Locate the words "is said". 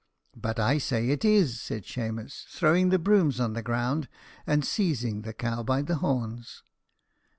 1.23-1.85